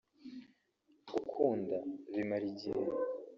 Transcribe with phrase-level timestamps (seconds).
[1.13, 1.77] Gukunda
[2.13, 2.83] bimara igihe